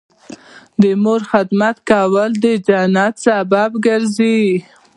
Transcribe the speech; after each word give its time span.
د 0.81 0.83
مور 1.03 1.21
خدمت 1.31 1.77
کول 1.91 2.31
د 2.43 2.45
جنت 2.67 3.15
سبب 3.25 3.69
ګرځي 3.85 4.39